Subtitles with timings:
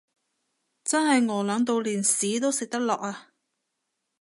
[0.83, 3.33] 真係餓 𨶙 到連屎都食得落呀